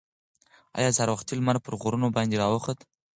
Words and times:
ایا 0.77 0.89
سهار 0.95 1.09
وختي 1.11 1.33
لمر 1.37 1.57
پر 1.65 1.73
غرونو 1.81 2.07
باندې 2.15 2.39
راوخوت؟ 2.41 2.79